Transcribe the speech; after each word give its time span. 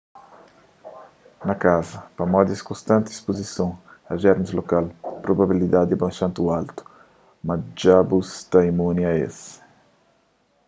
na 1.47 1.53
kaza 1.63 1.97
pamodi 2.17 2.51
es 2.55 2.67
konstanti 2.69 3.09
ispuzison 3.11 3.71
a 4.11 4.13
jermis 4.21 4.51
lokal 4.59 4.85
probabilidadi 5.25 5.93
é 5.95 6.01
bastanti 6.05 6.39
altu 6.57 6.81
ma 7.45 7.53
dja 7.77 7.95
bu 8.07 8.17
sta 8.35 8.59
imuni 8.71 9.03
a 9.11 9.13
es 9.27 9.37